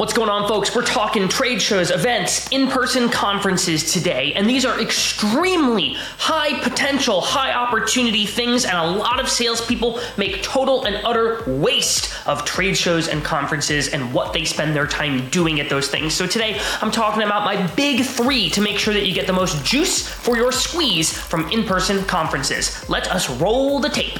What's 0.00 0.14
going 0.14 0.30
on, 0.30 0.48
folks? 0.48 0.74
We're 0.74 0.86
talking 0.86 1.28
trade 1.28 1.60
shows, 1.60 1.90
events, 1.90 2.48
in 2.52 2.68
person 2.68 3.10
conferences 3.10 3.92
today, 3.92 4.32
and 4.32 4.48
these 4.48 4.64
are 4.64 4.80
extremely 4.80 5.92
high 6.16 6.58
potential, 6.62 7.20
high 7.20 7.52
opportunity 7.52 8.24
things, 8.24 8.64
and 8.64 8.78
a 8.78 8.82
lot 8.82 9.20
of 9.20 9.28
salespeople 9.28 10.00
make 10.16 10.42
total 10.42 10.84
and 10.86 10.96
utter 11.04 11.44
waste 11.46 12.14
of 12.26 12.46
trade 12.46 12.78
shows 12.78 13.08
and 13.08 13.22
conferences 13.22 13.88
and 13.88 14.14
what 14.14 14.32
they 14.32 14.46
spend 14.46 14.74
their 14.74 14.86
time 14.86 15.28
doing 15.28 15.60
at 15.60 15.68
those 15.68 15.88
things. 15.88 16.14
So, 16.14 16.26
today 16.26 16.58
I'm 16.80 16.90
talking 16.90 17.22
about 17.22 17.44
my 17.44 17.66
big 17.74 18.06
three 18.06 18.48
to 18.50 18.62
make 18.62 18.78
sure 18.78 18.94
that 18.94 19.06
you 19.06 19.12
get 19.12 19.26
the 19.26 19.34
most 19.34 19.62
juice 19.66 20.08
for 20.08 20.34
your 20.34 20.50
squeeze 20.50 21.12
from 21.12 21.46
in 21.50 21.62
person 21.64 22.02
conferences. 22.06 22.88
Let 22.88 23.06
us 23.08 23.28
roll 23.28 23.80
the 23.80 23.90
tape. 23.90 24.18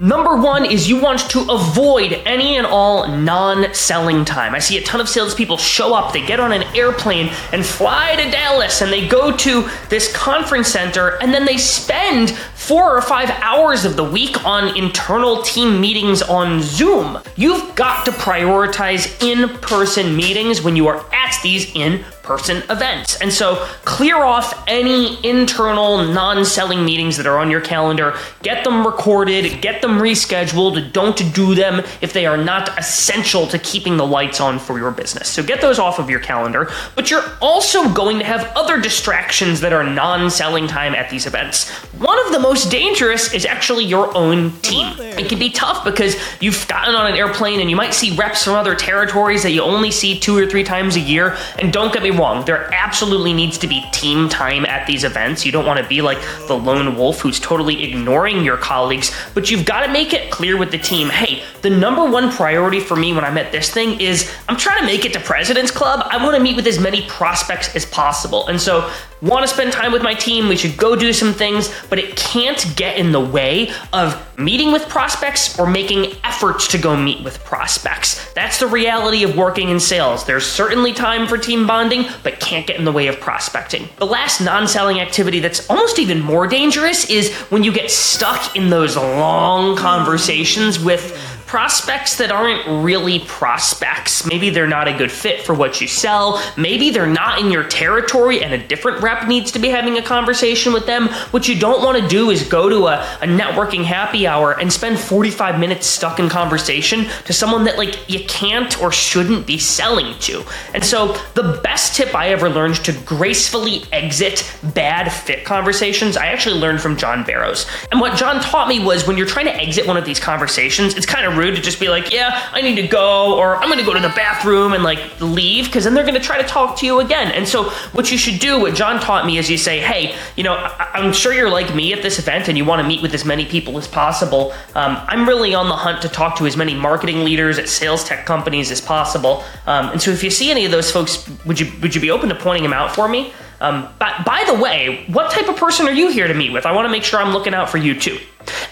Number 0.00 0.36
one 0.36 0.64
is 0.64 0.88
you 0.88 1.00
want 1.00 1.28
to 1.30 1.40
avoid 1.50 2.12
any 2.24 2.56
and 2.56 2.66
all 2.66 3.08
non 3.08 3.74
selling 3.74 4.24
time. 4.24 4.54
I 4.54 4.60
see 4.60 4.78
a 4.78 4.82
ton 4.82 5.00
of 5.00 5.08
salespeople 5.08 5.56
show 5.56 5.92
up, 5.92 6.12
they 6.12 6.24
get 6.24 6.38
on 6.38 6.52
an 6.52 6.62
airplane 6.76 7.30
and 7.52 7.66
fly 7.66 8.14
to 8.14 8.30
Dallas 8.30 8.80
and 8.80 8.92
they 8.92 9.08
go 9.08 9.36
to 9.36 9.68
this 9.88 10.12
conference 10.14 10.68
center 10.68 11.20
and 11.20 11.34
then 11.34 11.44
they 11.44 11.56
spend 11.56 12.30
four 12.68 12.94
or 12.94 13.00
five 13.00 13.30
hours 13.42 13.86
of 13.86 13.96
the 13.96 14.04
week 14.04 14.44
on 14.44 14.76
internal 14.76 15.40
team 15.40 15.80
meetings 15.80 16.20
on 16.20 16.60
Zoom. 16.60 17.18
You've 17.34 17.74
got 17.74 18.04
to 18.04 18.10
prioritize 18.10 19.22
in 19.22 19.48
person 19.60 20.14
meetings 20.14 20.60
when 20.60 20.76
you 20.76 20.86
are 20.86 21.02
at 21.14 21.34
these 21.42 21.74
in 21.74 22.04
person 22.28 22.58
events. 22.68 23.18
And 23.22 23.32
so 23.32 23.56
clear 23.86 24.16
off 24.16 24.62
any 24.68 25.18
internal 25.26 26.04
non 26.04 26.44
selling 26.44 26.84
meetings 26.84 27.16
that 27.16 27.26
are 27.26 27.38
on 27.38 27.50
your 27.50 27.62
calendar, 27.62 28.16
get 28.42 28.64
them 28.64 28.86
recorded, 28.86 29.62
get 29.62 29.80
them 29.80 29.98
rescheduled. 29.98 30.92
Don't 30.92 31.16
do 31.34 31.54
them 31.54 31.82
if 32.02 32.12
they 32.12 32.26
are 32.26 32.36
not 32.36 32.78
essential 32.78 33.46
to 33.46 33.58
keeping 33.58 33.96
the 33.96 34.06
lights 34.06 34.42
on 34.42 34.58
for 34.58 34.78
your 34.78 34.90
business. 34.90 35.26
So 35.28 35.42
get 35.42 35.62
those 35.62 35.78
off 35.78 35.98
of 35.98 36.10
your 36.10 36.20
calendar. 36.20 36.70
But 36.94 37.10
you're 37.10 37.24
also 37.40 37.88
going 37.94 38.18
to 38.18 38.26
have 38.26 38.52
other 38.54 38.78
distractions 38.78 39.60
that 39.60 39.72
are 39.72 39.84
non 39.84 40.30
selling 40.30 40.68
time 40.68 40.94
at 40.94 41.08
these 41.08 41.26
events. 41.26 41.70
One 41.94 42.18
of 42.26 42.32
the 42.32 42.38
most 42.38 42.57
dangerous 42.64 43.32
is 43.34 43.44
actually 43.44 43.84
your 43.84 44.16
own 44.16 44.52
team. 44.60 44.94
It 44.98 45.28
can 45.28 45.38
be 45.38 45.50
tough 45.50 45.84
because 45.84 46.16
you've 46.40 46.66
gotten 46.68 46.94
on 46.94 47.10
an 47.10 47.16
airplane 47.16 47.60
and 47.60 47.68
you 47.68 47.76
might 47.76 47.92
see 47.92 48.14
reps 48.16 48.44
from 48.44 48.54
other 48.54 48.74
territories 48.74 49.42
that 49.42 49.50
you 49.50 49.62
only 49.62 49.90
see 49.90 50.18
two 50.18 50.36
or 50.36 50.46
three 50.46 50.64
times 50.64 50.96
a 50.96 51.00
year. 51.00 51.36
And 51.58 51.72
don't 51.72 51.92
get 51.92 52.02
me 52.02 52.10
wrong, 52.10 52.44
there 52.44 52.72
absolutely 52.72 53.32
needs 53.32 53.58
to 53.58 53.66
be 53.66 53.84
team 53.92 54.28
time 54.28 54.64
at 54.66 54.86
these 54.86 55.04
events. 55.04 55.44
You 55.44 55.52
don't 55.52 55.66
want 55.66 55.80
to 55.80 55.86
be 55.88 56.02
like 56.02 56.18
the 56.46 56.54
lone 56.54 56.96
wolf 56.96 57.20
who's 57.20 57.40
totally 57.40 57.84
ignoring 57.84 58.44
your 58.44 58.56
colleagues, 58.56 59.14
but 59.34 59.50
you've 59.50 59.64
got 59.64 59.84
to 59.84 59.92
make 59.92 60.12
it 60.12 60.30
clear 60.30 60.56
with 60.56 60.70
the 60.70 60.78
team 60.78 61.08
hey, 61.08 61.37
the 61.62 61.70
number 61.70 62.04
one 62.04 62.30
priority 62.30 62.80
for 62.80 62.96
me 62.96 63.12
when 63.12 63.24
I'm 63.24 63.38
at 63.38 63.52
this 63.52 63.70
thing 63.70 64.00
is 64.00 64.32
I'm 64.48 64.56
trying 64.56 64.80
to 64.80 64.86
make 64.86 65.04
it 65.04 65.12
to 65.14 65.20
President's 65.20 65.70
Club. 65.70 66.06
I 66.10 66.22
want 66.22 66.36
to 66.36 66.42
meet 66.42 66.56
with 66.56 66.66
as 66.66 66.78
many 66.78 67.06
prospects 67.08 67.74
as 67.74 67.84
possible. 67.86 68.46
And 68.48 68.60
so 68.60 68.90
want 69.20 69.42
to 69.42 69.52
spend 69.52 69.72
time 69.72 69.92
with 69.92 70.02
my 70.02 70.14
team, 70.14 70.48
we 70.48 70.56
should 70.56 70.76
go 70.76 70.94
do 70.94 71.12
some 71.12 71.32
things, 71.32 71.72
but 71.90 71.98
it 71.98 72.16
can't 72.16 72.72
get 72.76 72.98
in 72.98 73.10
the 73.10 73.20
way 73.20 73.72
of 73.92 74.24
meeting 74.38 74.70
with 74.70 74.88
prospects 74.88 75.58
or 75.58 75.66
making 75.66 76.12
efforts 76.22 76.68
to 76.68 76.78
go 76.78 76.96
meet 76.96 77.24
with 77.24 77.42
prospects. 77.44 78.32
That's 78.34 78.60
the 78.60 78.68
reality 78.68 79.24
of 79.24 79.36
working 79.36 79.70
in 79.70 79.80
sales. 79.80 80.24
There's 80.24 80.46
certainly 80.46 80.92
time 80.92 81.26
for 81.26 81.36
team 81.36 81.66
bonding, 81.66 82.06
but 82.22 82.38
can't 82.38 82.66
get 82.66 82.78
in 82.78 82.84
the 82.84 82.92
way 82.92 83.08
of 83.08 83.18
prospecting. 83.18 83.88
The 83.96 84.06
last 84.06 84.40
non 84.40 84.68
selling 84.68 85.00
activity 85.00 85.40
that's 85.40 85.68
almost 85.68 85.98
even 85.98 86.20
more 86.20 86.46
dangerous 86.46 87.10
is 87.10 87.32
when 87.50 87.64
you 87.64 87.72
get 87.72 87.90
stuck 87.90 88.54
in 88.54 88.70
those 88.70 88.96
long 88.96 89.76
conversations 89.76 90.78
with 90.78 91.16
prospects 91.48 92.16
that 92.18 92.30
aren't 92.30 92.84
really 92.84 93.20
prospects. 93.20 94.26
Maybe 94.26 94.50
they're 94.50 94.66
not 94.66 94.86
a 94.86 94.92
good 94.92 95.10
fit 95.10 95.40
for 95.40 95.54
what 95.54 95.80
you 95.80 95.88
sell. 95.88 96.42
Maybe 96.58 96.90
they're 96.90 97.06
not 97.06 97.40
in 97.40 97.50
your 97.50 97.64
territory 97.64 98.42
and 98.42 98.52
a 98.52 98.58
different 98.58 99.02
rep 99.02 99.26
needs 99.26 99.50
to 99.52 99.58
be 99.58 99.68
having 99.68 99.96
a 99.96 100.02
conversation 100.02 100.74
with 100.74 100.84
them. 100.84 101.08
What 101.30 101.48
you 101.48 101.58
don't 101.58 101.82
want 101.82 102.00
to 102.00 102.06
do 102.06 102.30
is 102.30 102.46
go 102.46 102.68
to 102.68 102.88
a, 102.88 103.00
a 103.22 103.26
networking 103.26 103.82
happy 103.82 104.26
hour 104.26 104.60
and 104.60 104.70
spend 104.70 104.98
45 104.98 105.58
minutes 105.58 105.86
stuck 105.86 106.20
in 106.20 106.28
conversation 106.28 107.06
to 107.24 107.32
someone 107.32 107.64
that 107.64 107.78
like 107.78 108.08
you 108.10 108.24
can't 108.26 108.80
or 108.82 108.92
shouldn't 108.92 109.46
be 109.46 109.58
selling 109.58 110.18
to. 110.20 110.44
And 110.74 110.84
so 110.84 111.16
the 111.32 111.60
best 111.64 111.96
tip 111.96 112.14
I 112.14 112.28
ever 112.28 112.50
learned 112.50 112.76
to 112.84 112.92
gracefully 113.06 113.84
exit 113.90 114.54
bad 114.74 115.10
fit 115.10 115.46
conversations, 115.46 116.18
I 116.18 116.26
actually 116.26 116.60
learned 116.60 116.82
from 116.82 116.98
John 116.98 117.24
Barrows. 117.24 117.66
And 117.90 118.02
what 118.02 118.18
John 118.18 118.42
taught 118.42 118.68
me 118.68 118.84
was 118.84 119.06
when 119.06 119.16
you're 119.16 119.26
trying 119.26 119.46
to 119.46 119.56
exit 119.56 119.86
one 119.86 119.96
of 119.96 120.04
these 120.04 120.20
conversations, 120.20 120.94
it's 120.94 121.06
kind 121.06 121.26
of 121.26 121.37
rude 121.38 121.56
to 121.56 121.62
just 121.62 121.80
be 121.80 121.88
like, 121.88 122.12
yeah, 122.12 122.48
I 122.52 122.60
need 122.60 122.74
to 122.76 122.86
go, 122.86 123.38
or 123.38 123.56
I'm 123.56 123.68
gonna 123.70 123.84
go 123.84 123.94
to 123.94 124.00
the 124.00 124.08
bathroom 124.10 124.72
and 124.72 124.82
like 124.82 124.98
leave, 125.20 125.66
because 125.66 125.84
then 125.84 125.94
they're 125.94 126.04
gonna 126.04 126.20
try 126.20 126.40
to 126.42 126.46
talk 126.46 126.76
to 126.78 126.86
you 126.86 127.00
again. 127.00 127.30
And 127.30 127.48
so, 127.48 127.70
what 127.92 128.10
you 128.10 128.18
should 128.18 128.40
do, 128.40 128.60
what 128.60 128.74
John 128.74 129.00
taught 129.00 129.24
me, 129.24 129.38
is 129.38 129.48
you 129.48 129.56
say, 129.56 129.78
hey, 129.78 130.16
you 130.36 130.42
know, 130.42 130.54
I- 130.54 130.98
am 130.98 131.12
sure 131.12 131.32
you're 131.32 131.48
like 131.48 131.74
me 131.74 131.92
at 131.92 132.02
this 132.02 132.18
event 132.18 132.48
and 132.48 132.58
you 132.58 132.64
wanna 132.64 132.82
meet 132.84 133.00
with 133.00 133.14
as 133.14 133.24
many 133.24 133.46
people 133.46 133.78
as 133.78 133.86
possible. 133.86 134.52
Um, 134.74 134.98
I'm 135.06 135.26
really 135.26 135.54
on 135.54 135.68
the 135.68 135.76
hunt 135.76 136.02
to 136.02 136.08
talk 136.08 136.36
to 136.38 136.46
as 136.46 136.56
many 136.56 136.74
marketing 136.74 137.24
leaders 137.24 137.58
at 137.58 137.68
sales 137.68 138.04
tech 138.04 138.26
companies 138.26 138.70
as 138.70 138.80
possible. 138.80 139.44
Um, 139.66 139.90
and 139.90 140.02
so, 140.02 140.10
if 140.10 140.24
you 140.24 140.30
see 140.30 140.50
any 140.50 140.64
of 140.64 140.72
those 140.72 140.90
folks, 140.90 141.28
would 141.46 141.60
you 141.60 141.70
would 141.80 141.94
you 141.94 142.00
be 142.00 142.10
open 142.10 142.28
to 142.28 142.34
pointing 142.34 142.64
them 142.64 142.72
out 142.72 142.94
for 142.94 143.08
me? 143.08 143.32
Um, 143.60 143.88
but 143.98 144.24
by 144.24 144.44
the 144.46 144.54
way, 144.54 145.04
what 145.08 145.30
type 145.30 145.48
of 145.48 145.56
person 145.56 145.88
are 145.88 145.92
you 145.92 146.10
here 146.10 146.28
to 146.28 146.34
meet 146.34 146.52
with? 146.52 146.64
I 146.66 146.72
want 146.72 146.86
to 146.86 146.90
make 146.90 147.02
sure 147.02 147.20
I'm 147.20 147.32
looking 147.32 147.54
out 147.54 147.68
for 147.68 147.78
you 147.78 147.98
too. 147.98 148.18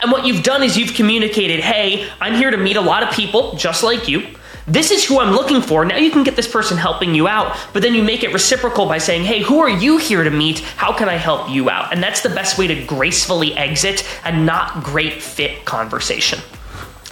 And 0.02 0.12
what 0.12 0.26
you've 0.26 0.42
done 0.42 0.62
is 0.62 0.76
you've 0.76 0.94
communicated, 0.94 1.60
hey, 1.60 2.08
I'm 2.20 2.34
here 2.34 2.50
to 2.50 2.56
meet 2.56 2.76
a 2.76 2.80
lot 2.80 3.02
of 3.02 3.10
people 3.12 3.54
just 3.56 3.82
like 3.82 4.08
you. 4.08 4.26
This 4.68 4.90
is 4.90 5.04
who 5.04 5.20
I'm 5.20 5.32
looking 5.32 5.62
for. 5.62 5.84
Now 5.84 5.96
you 5.96 6.10
can 6.10 6.24
get 6.24 6.34
this 6.34 6.50
person 6.50 6.76
helping 6.76 7.14
you 7.14 7.28
out, 7.28 7.56
but 7.72 7.82
then 7.82 7.94
you 7.94 8.02
make 8.02 8.24
it 8.24 8.32
reciprocal 8.32 8.86
by 8.86 8.98
saying, 8.98 9.24
hey, 9.24 9.40
who 9.40 9.60
are 9.60 9.68
you 9.68 9.96
here 9.96 10.24
to 10.24 10.30
meet? 10.30 10.58
How 10.58 10.92
can 10.92 11.08
I 11.08 11.14
help 11.14 11.48
you 11.50 11.70
out? 11.70 11.92
And 11.92 12.02
that's 12.02 12.22
the 12.22 12.30
best 12.30 12.58
way 12.58 12.66
to 12.66 12.84
gracefully 12.84 13.56
exit 13.56 14.04
a 14.24 14.36
not 14.36 14.82
great 14.82 15.22
fit 15.22 15.64
conversation. 15.64 16.40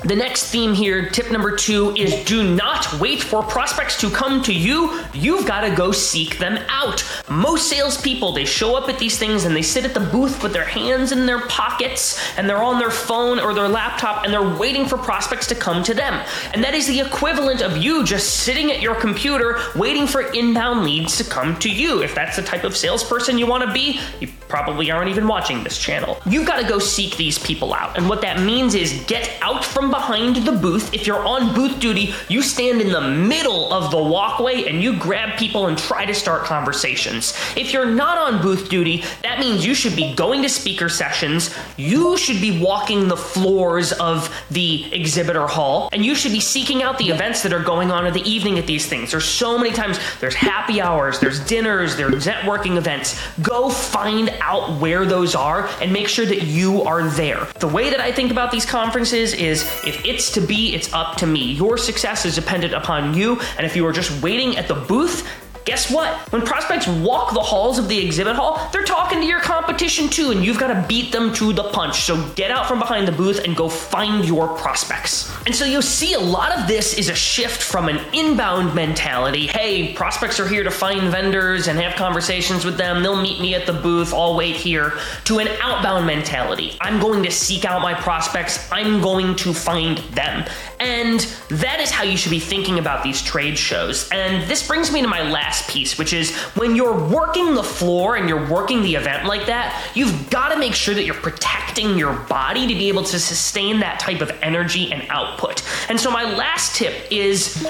The 0.04 0.14
next 0.14 0.50
theme 0.50 0.74
here, 0.74 1.08
tip 1.08 1.32
number 1.32 1.56
two, 1.56 1.96
is 1.96 2.26
do 2.26 2.54
not 2.54 3.00
wait 3.00 3.22
for 3.22 3.42
prospects 3.42 3.98
to 4.02 4.10
come 4.10 4.42
to 4.42 4.52
you. 4.52 5.00
You've 5.14 5.46
got 5.46 5.62
to 5.62 5.74
go 5.74 5.92
seek 5.92 6.36
them 6.36 6.58
out. 6.68 7.02
Most 7.30 7.70
salespeople, 7.70 8.32
they 8.32 8.44
show 8.44 8.76
up 8.76 8.90
at 8.90 8.98
these 8.98 9.18
things 9.18 9.46
and 9.46 9.56
they 9.56 9.62
sit 9.62 9.86
at 9.86 9.94
the 9.94 10.00
booth 10.00 10.42
with 10.42 10.52
their 10.52 10.66
hands 10.66 11.12
in 11.12 11.24
their 11.24 11.40
pockets 11.48 12.20
and 12.36 12.46
they're 12.46 12.62
on 12.62 12.78
their 12.78 12.90
phone 12.90 13.38
or 13.38 13.54
their 13.54 13.66
laptop 13.66 14.24
and 14.24 14.32
they're 14.32 14.56
waiting 14.58 14.84
for 14.84 14.98
prospects 14.98 15.46
to 15.46 15.54
come 15.54 15.82
to 15.82 15.94
them. 15.94 16.22
And 16.52 16.62
that 16.62 16.74
is 16.74 16.86
the 16.86 17.00
equivalent 17.00 17.62
of 17.62 17.78
you 17.78 18.04
just 18.04 18.42
sitting 18.42 18.70
at 18.70 18.82
your 18.82 18.96
computer 18.96 19.58
waiting 19.74 20.06
for 20.06 20.20
inbound 20.32 20.84
leads 20.84 21.16
to 21.16 21.24
come 21.24 21.58
to 21.60 21.70
you. 21.70 22.02
If 22.02 22.14
that's 22.14 22.36
the 22.36 22.42
type 22.42 22.64
of 22.64 22.76
salesperson 22.76 23.38
you 23.38 23.46
want 23.46 23.64
to 23.64 23.72
be, 23.72 23.98
you 24.20 24.28
probably 24.48 24.90
aren't 24.90 25.10
even 25.10 25.26
watching 25.26 25.64
this 25.64 25.78
channel. 25.78 26.18
You've 26.26 26.46
got 26.46 26.60
to 26.60 26.68
go 26.68 26.78
seek 26.78 27.16
these 27.16 27.38
people 27.38 27.74
out. 27.74 27.96
And 27.96 28.08
what 28.08 28.20
that 28.22 28.40
means 28.40 28.74
is 28.74 29.04
get 29.06 29.30
out 29.42 29.64
from 29.64 29.90
behind 29.90 30.36
the 30.36 30.52
booth. 30.52 30.92
If 30.94 31.06
you're 31.06 31.24
on 31.24 31.54
booth 31.54 31.80
duty, 31.80 32.14
you 32.28 32.42
stand 32.42 32.80
in 32.80 32.90
the 32.90 33.00
middle 33.00 33.72
of 33.72 33.90
the 33.90 34.02
walkway 34.02 34.64
and 34.64 34.82
you 34.82 34.96
grab 34.98 35.38
people 35.38 35.66
and 35.66 35.76
try 35.76 36.04
to 36.04 36.14
start 36.14 36.44
conversations. 36.44 37.34
If 37.56 37.72
you're 37.72 37.86
not 37.86 38.18
on 38.18 38.42
booth 38.42 38.68
duty, 38.68 39.04
that 39.22 39.38
means 39.38 39.64
you 39.64 39.74
should 39.74 39.96
be 39.96 40.14
going 40.14 40.42
to 40.42 40.48
speaker 40.48 40.88
sessions, 40.88 41.54
you 41.76 42.16
should 42.16 42.40
be 42.40 42.60
walking 42.60 43.08
the 43.08 43.16
floors 43.16 43.92
of 43.92 44.34
the 44.50 44.92
exhibitor 44.92 45.46
hall, 45.46 45.88
and 45.92 46.04
you 46.04 46.14
should 46.14 46.32
be 46.32 46.40
seeking 46.40 46.82
out 46.82 46.98
the 46.98 47.08
events 47.08 47.42
that 47.42 47.52
are 47.52 47.62
going 47.62 47.90
on 47.90 48.06
in 48.06 48.12
the 48.12 48.22
evening 48.28 48.58
at 48.58 48.66
these 48.66 48.86
things. 48.86 49.10
There's 49.10 49.24
so 49.24 49.58
many 49.58 49.72
times 49.72 49.98
there's 50.20 50.34
happy 50.34 50.80
hours, 50.80 51.18
there's 51.20 51.40
dinners, 51.46 51.96
there's 51.96 52.26
networking 52.26 52.76
events. 52.76 53.20
Go 53.42 53.70
find 53.70 54.28
out 54.40 54.80
where 54.80 55.04
those 55.06 55.34
are 55.34 55.66
and 55.80 55.92
make 55.92 56.08
sure 56.08 56.26
that 56.26 56.42
you 56.42 56.82
are 56.82 57.08
there. 57.08 57.44
The 57.58 57.68
way 57.68 57.90
that 57.90 58.00
I 58.00 58.12
think 58.12 58.30
about 58.30 58.50
these 58.50 58.66
conferences 58.66 59.32
is 59.32 59.62
if 59.84 60.04
it's 60.04 60.30
to 60.32 60.40
be, 60.40 60.74
it's 60.74 60.92
up 60.92 61.16
to 61.18 61.26
me. 61.26 61.52
Your 61.52 61.78
success 61.78 62.24
is 62.24 62.34
dependent 62.34 62.74
upon 62.74 63.14
you. 63.14 63.40
And 63.56 63.66
if 63.66 63.76
you 63.76 63.86
are 63.86 63.92
just 63.92 64.22
waiting 64.22 64.56
at 64.56 64.68
the 64.68 64.74
booth, 64.74 65.28
guess 65.64 65.90
what? 65.90 66.16
When 66.32 66.42
prospects 66.42 66.86
walk 66.86 67.32
the 67.34 67.40
halls 67.40 67.78
of 67.78 67.88
the 67.88 68.04
exhibit 68.04 68.36
hall, 68.36 68.68
they're 68.72 68.84
talking 68.84 69.20
to 69.20 69.26
your 69.26 69.40
competition 69.40 70.08
too, 70.08 70.30
and 70.30 70.44
you've 70.44 70.58
got 70.58 70.68
to 70.68 70.86
beat 70.88 71.12
them 71.12 71.32
to 71.34 71.52
the 71.52 71.64
punch. 71.70 72.02
So 72.02 72.28
get 72.30 72.50
out 72.50 72.66
from 72.66 72.78
behind 72.78 73.08
the 73.08 73.12
booth 73.12 73.44
and 73.44 73.56
go 73.56 73.68
find 73.68 74.24
your 74.24 74.48
prospects. 74.56 75.32
And 75.46 75.54
so 75.54 75.64
you'll 75.64 75.82
see 75.82 76.14
a 76.14 76.20
lot 76.20 76.58
of 76.58 76.66
this 76.66 76.98
is 76.98 77.08
a 77.08 77.14
shift 77.14 77.62
from 77.62 77.88
an 77.88 78.00
inbound 78.12 78.74
mentality 78.74 79.44
hey, 79.54 79.92
prospects 79.94 80.40
are 80.40 80.48
here 80.48 80.64
to 80.64 80.70
find 80.70 81.02
vendors 81.10 81.68
and 81.68 81.78
have 81.78 81.94
conversations 81.94 82.64
with 82.64 82.76
them, 82.76 83.02
they'll 83.02 83.20
meet 83.20 83.40
me 83.40 83.54
at 83.54 83.66
the 83.66 83.72
booth, 83.72 84.12
I'll 84.12 84.36
wait 84.36 84.56
here, 84.56 84.94
to 85.24 85.38
an 85.38 85.48
outbound 85.62 86.06
mentality. 86.06 86.76
I'm 86.80 87.00
going 87.00 87.22
to 87.22 87.30
seek 87.30 87.64
out 87.64 87.80
my 87.80 87.94
prospects, 87.94 88.70
I'm 88.72 89.00
going 89.00 89.36
to 89.36 89.54
find 89.54 89.98
them. 89.98 90.44
And 90.80 91.20
that 91.48 91.80
is 91.80 91.90
how 91.90 92.02
you 92.02 92.16
should 92.16 92.30
be 92.30 92.40
thinking 92.40 92.78
about 92.78 93.02
these 93.02 93.22
trade 93.22 93.56
shows. 93.56 94.08
And 94.10 94.48
this 94.48 94.66
brings 94.66 94.92
me 94.92 95.02
to 95.02 95.08
my 95.08 95.22
last 95.22 95.68
piece, 95.68 95.98
which 95.98 96.12
is 96.12 96.34
when 96.56 96.76
you're 96.76 97.08
working 97.08 97.54
the 97.54 97.62
floor 97.62 98.16
and 98.16 98.28
you're 98.28 98.48
working 98.48 98.82
the 98.82 98.94
event 98.94 99.26
like 99.26 99.46
that, 99.46 99.90
you've 99.94 100.30
got 100.30 100.50
to 100.50 100.58
make 100.58 100.74
sure 100.74 100.94
that 100.94 101.04
you're 101.04 101.14
protecting 101.14 101.96
your 101.96 102.14
body 102.14 102.66
to 102.66 102.74
be 102.74 102.88
able 102.88 103.04
to 103.04 103.18
sustain 103.18 103.80
that 103.80 104.00
type 104.00 104.20
of 104.20 104.30
energy 104.42 104.92
and 104.92 105.04
output. 105.08 105.62
And 105.88 106.00
so, 106.00 106.10
my 106.10 106.24
last 106.24 106.76
tip 106.76 106.94
is 107.10 107.66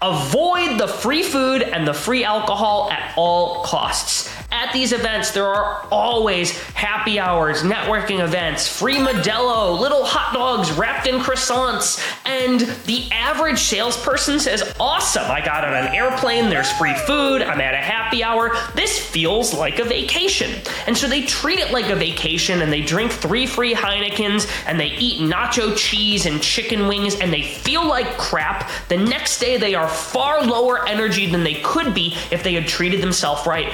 avoid 0.00 0.78
the 0.78 0.86
free 0.86 1.22
food 1.22 1.62
and 1.62 1.86
the 1.86 1.94
free 1.94 2.24
alcohol 2.24 2.90
at 2.90 3.14
all 3.16 3.64
costs. 3.64 4.27
At 4.58 4.72
these 4.72 4.92
events, 4.92 5.30
there 5.30 5.46
are 5.46 5.86
always 5.92 6.50
happy 6.72 7.20
hours, 7.20 7.62
networking 7.62 8.18
events, 8.18 8.66
free 8.66 8.96
Modelo, 8.96 9.78
little 9.78 10.04
hot 10.04 10.34
dogs 10.34 10.72
wrapped 10.72 11.06
in 11.06 11.20
croissants, 11.20 12.04
and 12.26 12.62
the 12.86 13.08
average 13.12 13.60
salesperson 13.60 14.40
says, 14.40 14.74
Awesome, 14.80 15.30
I 15.30 15.44
got 15.44 15.64
on 15.64 15.74
an 15.74 15.94
airplane, 15.94 16.50
there's 16.50 16.72
free 16.72 16.94
food, 17.06 17.40
I'm 17.40 17.60
at 17.60 17.72
a 17.72 17.76
happy 17.76 18.24
hour. 18.24 18.50
This 18.74 18.98
feels 18.98 19.54
like 19.54 19.78
a 19.78 19.84
vacation. 19.84 20.60
And 20.88 20.98
so 20.98 21.06
they 21.06 21.22
treat 21.22 21.60
it 21.60 21.70
like 21.70 21.88
a 21.90 21.94
vacation 21.94 22.60
and 22.60 22.72
they 22.72 22.80
drink 22.80 23.12
three 23.12 23.46
free 23.46 23.74
Heinekens 23.74 24.50
and 24.66 24.80
they 24.80 24.88
eat 24.88 25.20
nacho 25.20 25.76
cheese 25.76 26.26
and 26.26 26.42
chicken 26.42 26.88
wings 26.88 27.20
and 27.20 27.32
they 27.32 27.42
feel 27.42 27.86
like 27.86 28.18
crap. 28.18 28.68
The 28.88 28.96
next 28.96 29.38
day, 29.38 29.56
they 29.56 29.76
are 29.76 29.88
far 29.88 30.42
lower 30.42 30.84
energy 30.88 31.30
than 31.30 31.44
they 31.44 31.60
could 31.62 31.94
be 31.94 32.16
if 32.32 32.42
they 32.42 32.54
had 32.54 32.66
treated 32.66 33.00
themselves 33.00 33.46
right 33.46 33.72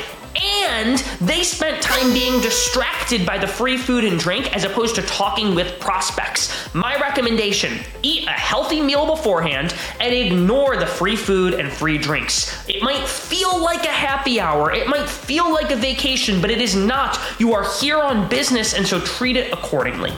and 0.75 0.99
they 1.21 1.45
spent 1.45 1.81
time 1.81 2.13
being 2.13 2.41
distracted 2.41 3.25
by 3.25 3.39
the 3.39 3.47
free 3.47 3.77
food 3.77 4.03
and 4.05 4.19
drink 4.19 4.55
as 4.57 4.65
opposed 4.65 4.97
to 4.97 5.03
talking 5.03 5.55
with 5.55 5.79
prospects. 5.79 6.75
My 6.75 6.97
recommendation 6.97 7.79
eat 8.03 8.27
a 8.27 8.33
healthy 8.33 8.83
meal 8.83 9.07
beforehand 9.07 9.73
and 10.01 10.13
ignore 10.13 10.77
the 10.77 10.87
free 10.87 11.15
food 11.15 11.55
and 11.55 11.73
free 11.73 11.97
drinks. 11.97 12.69
It 12.69 12.83
might 12.83 13.07
feel 13.07 13.63
like 13.63 13.85
a 13.85 13.93
happy 13.93 14.41
hour, 14.41 14.73
it 14.73 14.89
might 14.89 15.09
feel 15.09 15.53
like 15.53 15.71
a 15.71 15.77
vacation, 15.77 16.41
but 16.41 16.51
it 16.51 16.61
is 16.61 16.75
not. 16.75 17.21
You 17.39 17.55
are 17.55 17.65
here 17.81 18.01
on 18.01 18.29
business, 18.29 18.75
and 18.75 18.85
so 18.85 18.99
treat 19.01 19.37
it 19.37 19.53
accordingly. 19.53 20.13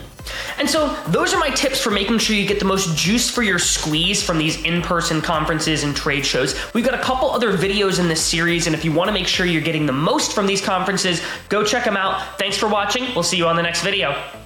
And 0.59 0.69
so, 0.69 0.95
those 1.09 1.35
are 1.35 1.39
my 1.39 1.51
tips 1.51 1.81
for 1.81 1.91
making 1.91 2.19
sure 2.19 2.37
you 2.37 2.47
get 2.47 2.59
the 2.59 2.65
most 2.65 2.97
juice 2.97 3.31
for 3.31 3.43
your 3.43 3.59
squeeze 3.59 4.23
from 4.23 4.39
these 4.39 4.63
in 4.63 4.83
person 4.83 5.21
conferences 5.21 5.85
and 5.85 5.95
trade 5.95 6.25
shows. 6.25 6.55
We've 6.75 6.85
got 6.85 6.95
a 6.95 7.03
couple 7.03 7.31
other 7.31 7.57
videos 7.57 7.99
in 7.99 8.09
this 8.09 8.23
series, 8.23 8.67
and 8.67 8.75
if 8.75 8.85
you 8.85 8.93
want 8.93 9.09
to 9.09 9.13
make 9.13 9.27
sure 9.27 9.47
you're 9.47 9.63
getting 9.63 9.87
the 9.87 9.93
most 9.93 10.33
from 10.33 10.47
these 10.47 10.61
conferences, 10.61 11.23
go 11.49 11.65
check 11.65 11.85
them 11.85 11.97
out. 11.97 12.39
Thanks 12.39 12.57
for 12.57 12.69
watching. 12.69 13.05
We'll 13.15 13.23
see 13.23 13.37
you 13.37 13.47
on 13.47 13.57
the 13.57 13.63
next 13.63 13.83
video. 13.83 14.46